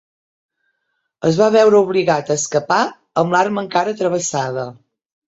Es 1.27 1.35
va 1.41 1.49
veure 1.55 1.81
obligat 1.87 2.31
a 2.31 2.37
escapar 2.41 2.77
amb 3.23 3.35
l'arma 3.35 3.65
encara 3.65 3.93
travessada. 4.01 4.65